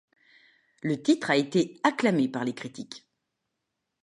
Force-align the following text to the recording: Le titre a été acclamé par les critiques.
Le 0.81 0.99
titre 0.99 1.29
a 1.29 1.37
été 1.37 1.79
acclamé 1.83 2.27
par 2.27 2.43
les 2.43 2.55
critiques. 2.55 3.05